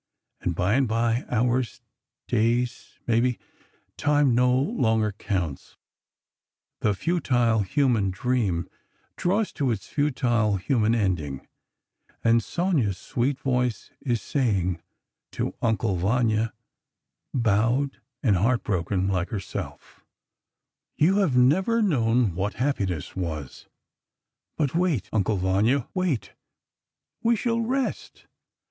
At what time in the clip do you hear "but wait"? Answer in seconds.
24.57-25.09